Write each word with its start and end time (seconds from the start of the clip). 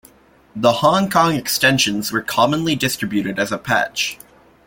The 0.55 0.71
Hong 0.71 1.11
Kong 1.11 1.35
extensions 1.35 2.11
were 2.11 2.23
commonly 2.23 2.73
distributed 2.75 3.37
as 3.37 3.51
a 3.51 3.59
patch. 3.59 4.17